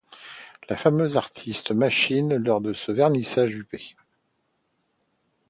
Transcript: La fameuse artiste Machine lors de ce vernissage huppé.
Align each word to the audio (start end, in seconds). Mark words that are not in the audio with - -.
La 0.67 0.75
fameuse 0.77 1.15
artiste 1.15 1.69
Machine 1.71 2.35
lors 2.37 2.59
de 2.59 2.73
ce 2.73 2.91
vernissage 2.91 3.53
huppé. 3.53 3.95